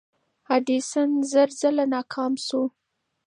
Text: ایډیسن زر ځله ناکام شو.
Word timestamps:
ایډیسن 0.53 1.09
زر 1.31 1.49
ځله 1.59 1.85
ناکام 1.93 2.33
شو. 2.45 2.63